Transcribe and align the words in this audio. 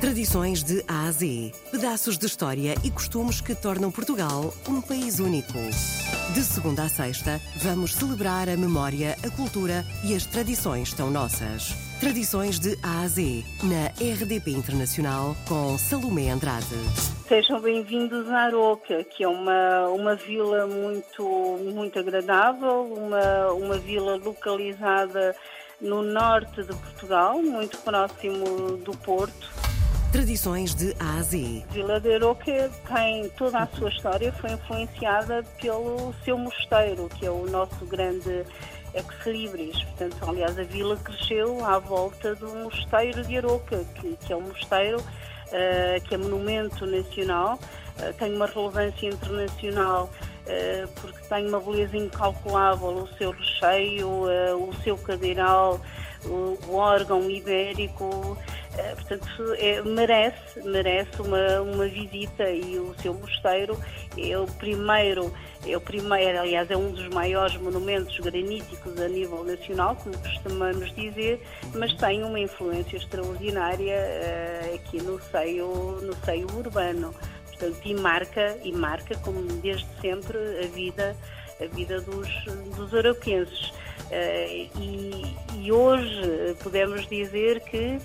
Tradições 0.00 0.62
de 0.62 0.84
A 0.86 1.08
a 1.08 1.10
Z. 1.10 1.50
Pedaços 1.72 2.16
de 2.16 2.24
história 2.24 2.76
e 2.84 2.90
costumes 2.90 3.40
que 3.40 3.52
tornam 3.52 3.90
Portugal 3.90 4.54
um 4.68 4.80
país 4.80 5.18
único. 5.18 5.58
De 6.32 6.40
segunda 6.44 6.84
a 6.84 6.88
sexta, 6.88 7.40
vamos 7.56 7.94
celebrar 7.94 8.48
a 8.48 8.56
memória, 8.56 9.16
a 9.26 9.30
cultura 9.36 9.84
e 10.04 10.14
as 10.14 10.24
tradições 10.24 10.94
tão 10.94 11.10
nossas. 11.10 11.74
Tradições 11.98 12.60
de 12.60 12.78
A 12.80 13.00
a 13.02 13.08
Z, 13.08 13.42
na 13.64 13.88
RDP 14.00 14.52
Internacional, 14.52 15.34
com 15.48 15.76
Salomé 15.76 16.30
Andrade. 16.30 16.76
Sejam 17.26 17.60
bem-vindos 17.60 18.30
a 18.30 18.42
Aroca, 18.42 19.02
que 19.02 19.24
é 19.24 19.28
uma, 19.28 19.88
uma 19.88 20.14
vila 20.14 20.64
muito, 20.68 21.24
muito 21.74 21.98
agradável, 21.98 22.84
uma, 22.84 23.52
uma 23.52 23.76
vila 23.78 24.14
localizada 24.14 25.34
no 25.80 26.02
norte 26.02 26.62
de 26.62 26.72
Portugal, 26.72 27.42
muito 27.42 27.78
próximo 27.78 28.76
do 28.76 28.96
Porto. 28.98 29.57
Tradições 30.12 30.74
de 30.74 30.96
A 30.98 31.18
a 31.18 31.22
Z. 31.22 31.64
Vila 31.70 32.00
de 32.00 32.14
Aroca 32.14 32.70
tem 32.88 33.28
toda 33.36 33.58
a 33.58 33.66
sua 33.66 33.90
história, 33.90 34.32
foi 34.32 34.52
influenciada 34.52 35.44
pelo 35.60 36.14
seu 36.24 36.38
mosteiro, 36.38 37.10
que 37.10 37.26
é 37.26 37.30
o 37.30 37.46
nosso 37.46 37.84
grande 37.84 38.42
ex-libris. 38.94 39.82
Portanto, 39.84 40.16
aliás, 40.26 40.58
a 40.58 40.62
vila 40.62 40.96
cresceu 40.96 41.62
à 41.62 41.78
volta 41.78 42.34
do 42.36 42.48
mosteiro 42.48 43.22
de 43.22 43.36
Aroca, 43.36 43.84
que, 43.96 44.16
que 44.16 44.32
é 44.32 44.36
um 44.36 44.48
mosteiro 44.48 44.98
uh, 44.98 46.08
que 46.08 46.14
é 46.14 46.18
monumento 46.18 46.86
nacional, 46.86 47.58
uh, 47.98 48.12
tem 48.14 48.34
uma 48.34 48.46
relevância 48.46 49.08
internacional 49.08 50.04
uh, 50.46 50.88
porque 51.02 51.18
tem 51.28 51.46
uma 51.46 51.60
beleza 51.60 51.98
incalculável, 51.98 52.88
o 52.88 53.08
seu 53.18 53.30
recheio, 53.32 54.08
o 54.08 54.70
seu 54.82 54.96
cadeiral, 54.96 55.78
o, 56.24 56.74
órgão 56.74 57.30
ibérico, 57.30 58.36
eh, 58.40 58.57
portanto, 58.94 59.54
é, 59.58 59.82
merece, 59.82 60.60
merece 60.62 61.22
uma, 61.22 61.60
uma 61.62 61.86
visita 61.86 62.48
e 62.50 62.78
o 62.78 62.94
seu 63.00 63.14
mosteiro 63.14 63.78
é 64.16 64.38
o 64.38 64.46
primeiro, 64.46 65.32
é 65.66 65.76
o 65.76 65.80
primeiro, 65.80 66.40
aliás, 66.40 66.70
é 66.70 66.76
um 66.76 66.90
dos 66.90 67.08
maiores 67.08 67.56
monumentos 67.56 68.18
graníticos 68.18 69.00
a 69.00 69.08
nível 69.08 69.44
nacional, 69.44 69.96
como 69.96 70.16
costumamos 70.18 70.94
dizer, 70.94 71.40
mas 71.74 71.94
tem 71.94 72.22
uma 72.22 72.38
influência 72.38 72.96
extraordinária 72.96 73.96
uh, 73.96 74.74
aqui 74.74 75.02
no 75.02 75.20
seio, 75.20 75.98
no 76.02 76.14
seio 76.24 76.46
urbano. 76.54 77.14
Portanto, 77.46 77.80
e 77.84 77.94
marca, 77.94 78.58
e 78.62 78.72
marca, 78.72 79.16
como 79.18 79.42
desde 79.60 79.86
sempre, 80.00 80.38
a 80.64 80.66
vida, 80.68 81.16
a 81.60 81.66
vida 81.66 82.00
dos, 82.00 82.28
dos 82.76 82.94
arauquenses. 82.94 83.70
Uh, 84.10 84.78
e, 84.80 85.36
e, 85.56 85.72
hoje 85.72 86.56
podemos 86.62 87.06
dizer 87.08 87.60
que, 87.60 87.98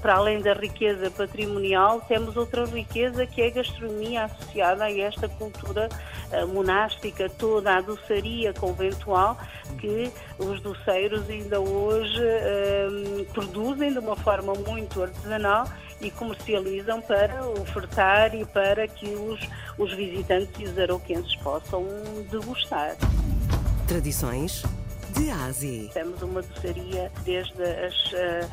para 0.00 0.14
além 0.14 0.40
da 0.40 0.52
riqueza 0.52 1.10
patrimonial, 1.10 2.00
temos 2.02 2.36
outra 2.36 2.64
riqueza 2.64 3.26
que 3.26 3.40
é 3.40 3.46
a 3.46 3.50
gastronomia 3.50 4.24
associada 4.24 4.84
a 4.84 4.98
esta 4.98 5.28
cultura 5.28 5.88
uh, 6.32 6.48
monástica, 6.48 7.28
toda 7.28 7.76
a 7.76 7.80
doçaria 7.80 8.52
conventual 8.52 9.38
que 9.78 10.10
os 10.38 10.60
doceiros 10.60 11.28
ainda 11.28 11.60
hoje 11.60 12.20
produzem 13.32 13.92
de 13.92 13.98
uma 13.98 14.16
forma 14.16 14.52
muito 14.54 15.02
artesanal 15.02 15.66
e 16.00 16.10
comercializam 16.10 17.00
para 17.00 17.46
ofertar 17.46 18.34
e 18.34 18.44
para 18.44 18.88
que 18.88 19.06
os, 19.06 19.40
os 19.78 19.94
visitantes 19.94 20.60
e 20.60 20.64
os 20.64 20.78
arauquenses 20.78 21.36
possam 21.36 21.84
degustar. 22.30 22.96
Tradições 23.86 24.64
de 25.10 25.30
Ásia. 25.30 25.90
Temos 25.92 26.22
uma 26.22 26.42
doçaria 26.42 27.10
desde 27.24 27.62
as, 27.62 28.12
eh, 28.14 28.48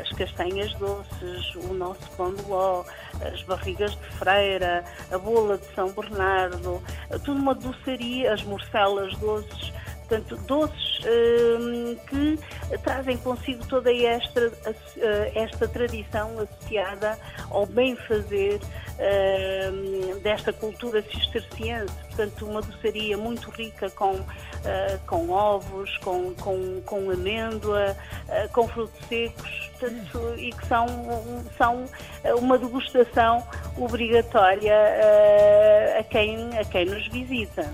as 0.00 0.08
castanhas 0.16 0.72
doces, 0.74 1.54
o 1.56 1.74
nosso 1.74 2.08
pão 2.16 2.34
de 2.34 2.42
ló, 2.42 2.84
as 3.20 3.42
barrigas 3.42 3.92
de 3.92 4.18
freira, 4.18 4.84
a 5.10 5.18
bola 5.18 5.58
de 5.58 5.74
São 5.74 5.90
Bernardo, 5.92 6.82
tudo 7.24 7.40
uma 7.40 7.54
doçaria, 7.54 8.32
as 8.32 8.42
morcelas 8.44 9.14
doces, 9.18 9.72
portanto, 10.08 10.36
doces 10.46 11.00
hum, 11.60 11.96
que 12.08 12.15
trazem 12.82 13.16
consigo 13.18 13.66
toda 13.66 13.92
esta, 13.92 14.52
eh, 14.96 15.32
esta 15.34 15.68
tradição 15.68 16.38
associada 16.38 17.18
ao 17.50 17.66
bem-fazer 17.66 18.60
hum, 19.72 20.18
desta 20.20 20.52
cultura 20.52 21.02
cisterciense. 21.02 21.92
Portanto, 22.08 22.46
uma 22.46 22.62
doçaria 22.62 23.16
muito 23.16 23.50
rica 23.50 23.90
com, 23.90 24.24
com 25.06 25.30
ovos, 25.30 25.96
com, 25.98 26.34
com, 26.34 26.80
com 26.80 27.10
amêndoa, 27.10 27.94
com 28.52 28.66
frutos 28.68 28.98
secos, 29.06 29.70
portanto, 29.78 30.34
e 30.38 30.50
que 30.50 30.66
são, 30.66 30.86
são 31.58 31.84
uma 32.38 32.56
degustação 32.56 33.46
obrigatória 33.76 34.74
a, 35.98 36.02
quem, 36.04 36.58
a 36.58 36.64
quem 36.64 36.86
nos 36.86 37.06
visita. 37.08 37.70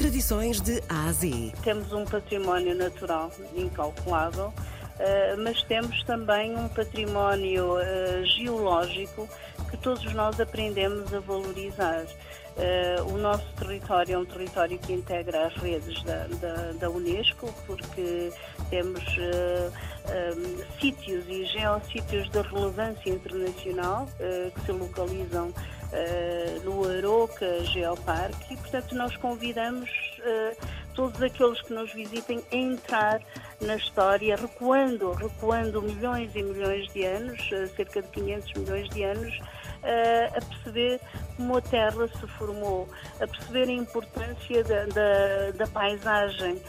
Tradições 0.00 0.62
de 0.62 0.82
Ásia. 0.88 1.52
Temos 1.62 1.92
um 1.92 2.06
património 2.06 2.74
natural 2.74 3.30
incalculável, 3.54 4.46
uh, 4.46 5.42
mas 5.44 5.62
temos 5.64 6.02
também 6.04 6.56
um 6.56 6.70
património 6.70 7.74
uh, 7.74 8.24
geológico 8.24 9.28
que 9.70 9.76
todos 9.76 10.10
nós 10.14 10.40
aprendemos 10.40 11.12
a 11.12 11.20
valorizar. 11.20 12.06
Uh, 12.06 13.12
o 13.14 13.18
nosso 13.18 13.44
território 13.58 14.14
é 14.14 14.18
um 14.18 14.24
território 14.24 14.78
que 14.78 14.94
integra 14.94 15.48
as 15.48 15.54
redes 15.56 16.02
da, 16.02 16.26
da, 16.28 16.72
da 16.72 16.88
Unesco, 16.88 17.52
porque 17.66 18.32
temos 18.70 19.04
um, 19.04 20.80
sítios 20.80 21.26
e 21.28 21.44
geossítios 21.44 22.30
de 22.30 22.40
relevância 22.40 23.10
internacional 23.10 24.08
que 24.54 24.60
se 24.64 24.72
localizam 24.72 25.52
uh, 25.92 26.64
no 26.64 26.88
Aroca 26.88 27.64
Geoparque 27.64 28.54
e, 28.54 28.56
portanto, 28.56 28.94
nós 28.94 29.16
convidamos 29.16 29.90
uh, 30.20 30.66
todos 30.94 31.20
aqueles 31.22 31.60
que 31.62 31.72
nos 31.72 31.92
visitem 31.92 32.42
a 32.52 32.56
entrar 32.56 33.20
na 33.60 33.76
história, 33.76 34.36
recuando, 34.36 35.12
recuando 35.12 35.82
milhões 35.82 36.34
e 36.34 36.42
milhões 36.42 36.92
de 36.92 37.04
anos, 37.04 37.40
uh, 37.52 37.68
cerca 37.76 38.02
de 38.02 38.08
500 38.08 38.52
milhões 38.54 38.88
de 38.90 39.02
anos, 39.02 39.40
a 39.82 40.40
perceber 40.42 41.00
como 41.38 41.56
a 41.56 41.62
Terra 41.62 42.06
se 42.08 42.26
formou, 42.36 42.86
a 43.18 43.26
perceber 43.26 43.66
a 43.66 43.72
importância 43.72 44.62
da, 44.62 44.84
da, 44.84 45.50
da 45.56 45.66
paisagem, 45.68 46.60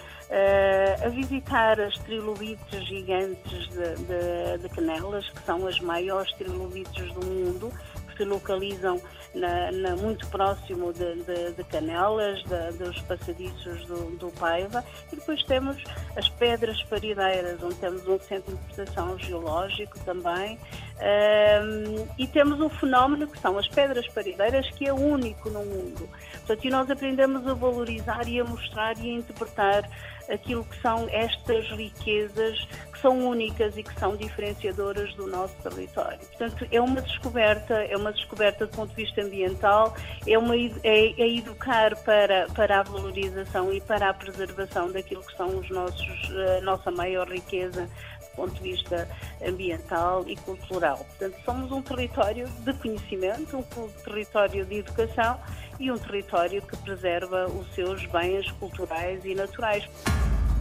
a 1.06 1.10
visitar 1.10 1.78
as 1.82 1.94
trilobites 1.98 2.88
gigantes 2.88 3.68
de, 3.68 3.96
de, 3.96 4.58
de, 4.62 4.70
Canelas, 4.70 5.28
que 5.28 5.46
são 5.46 5.68
as 5.68 5.78
maiores 5.82 6.32
trilobites 6.38 7.12
do 7.12 7.26
mundo, 7.26 7.74
se 8.22 8.26
localizam 8.26 9.02
na, 9.34 9.72
na, 9.72 9.96
muito 9.96 10.28
próximo 10.28 10.94
de, 10.94 11.24
de, 11.24 11.54
de 11.54 11.64
Canelas, 11.64 12.44
de, 12.44 12.78
dos 12.78 13.02
passadiços 13.02 13.86
do, 13.88 14.18
do, 14.18 14.32
Paiva, 14.32 14.84
e 15.12 15.16
depois 15.16 15.44
temos 15.44 15.84
as 16.16 16.30
Pedras 16.30 16.82
Parideiras, 16.84 17.62
onde 17.64 17.76
temos 17.76 18.08
um 18.08 18.20
centro 18.20 18.56
de 18.56 18.64
interpretação 18.64 19.18
geológico 19.18 19.98
também, 20.02 20.60
um, 21.02 22.08
e 22.18 22.28
temos 22.28 22.62
um 22.62 22.70
fenómeno 22.70 23.28
que 23.28 23.40
são 23.40 23.58
as 23.58 23.68
Pedras 23.68 24.08
Parideiras, 24.10 24.70
que 24.72 24.88
é 24.88 24.94
único 24.94 25.50
no 25.50 25.66
mundo. 25.66 26.08
Portanto, 26.32 26.66
e 26.66 26.70
nós 26.70 26.90
aprendemos 26.92 27.48
a 27.48 27.54
valorizar 27.54 28.28
e 28.28 28.40
a 28.40 28.44
mostrar 28.44 28.98
e 29.00 29.10
a 29.10 29.14
interpretar 29.14 29.90
aquilo 30.32 30.64
que 30.64 30.80
são 30.82 31.08
estas 31.10 31.70
riquezas 31.72 32.68
que 32.94 33.00
são 33.00 33.28
únicas 33.28 33.76
e 33.78 33.84
que 33.84 34.00
são 34.00 34.16
diferenciadoras 34.16 35.14
do 35.16 35.26
nosso 35.26 35.56
território. 35.64 36.20
Portanto, 36.20 36.68
é 36.72 36.80
uma 36.80 37.02
descoberta, 37.02 37.74
é 37.74 37.98
uma 37.98 38.14
descoberta 38.14 38.68
do 38.68 38.72
ponto 38.72 38.90
de 38.90 39.04
vista 39.04 39.22
ambiental, 39.22 39.96
é, 40.28 40.38
uma, 40.38 40.56
é, 40.56 40.70
é 40.84 41.36
educar 41.36 41.96
para, 42.04 42.48
para 42.50 42.80
a 42.80 42.84
valorização 42.84 43.74
e 43.74 43.82
para 43.82 44.10
a 44.10 44.14
preservação 44.14 44.92
daquilo 44.92 45.24
que 45.24 45.36
são 45.36 45.58
os 45.58 45.70
nossos, 45.70 46.32
a 46.60 46.62
nossa 46.62 46.92
maior 46.92 47.28
riqueza 47.28 47.90
ponto 48.36 48.54
de 48.54 48.62
vista 48.62 49.08
ambiental 49.46 50.24
e 50.28 50.36
cultural. 50.38 50.98
Portanto, 50.98 51.36
somos 51.46 51.72
um 51.72 51.82
território 51.82 52.48
de 52.48 52.74
conhecimento, 52.74 53.58
um 53.58 53.90
território 54.04 54.66
de 54.66 54.76
educação 54.76 55.40
e 55.80 55.92
um 55.92 55.98
território 55.98 56.62
que 56.62 56.78
preserva 56.78 57.48
os 57.48 57.74
seus 57.74 58.06
bens 58.08 58.50
culturais 58.52 59.24
e 59.26 59.36
naturais. 59.36 59.88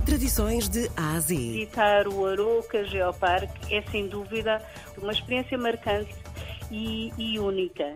Tradições 0.07 0.69
de 0.69 0.91
Ásia. 0.97 1.37
Visitar 1.37 2.09
o 2.09 2.27
Aroca 2.27 2.85
Geoparque 2.85 3.75
é 3.75 3.83
sem 3.91 4.09
dúvida 4.09 4.61
uma 4.99 5.13
experiência 5.13 5.57
marcante 5.57 6.15
e, 6.71 7.13
e 7.19 7.39
única. 7.39 7.95